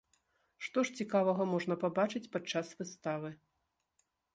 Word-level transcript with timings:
Што 0.67 0.83
ж 0.89 0.95
цікавага 1.03 1.47
можна 1.53 1.75
пабачыць 1.85 2.25
падчас 2.33 2.67
выставы. 2.85 3.29